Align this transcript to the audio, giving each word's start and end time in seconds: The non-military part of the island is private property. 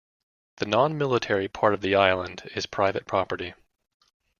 The 0.57 0.65
non-military 0.65 1.47
part 1.49 1.75
of 1.75 1.81
the 1.81 1.93
island 1.93 2.49
is 2.55 2.65
private 2.65 3.05
property. 3.05 3.53